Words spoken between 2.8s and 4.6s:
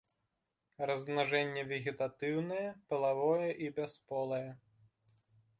палавое і бясполае.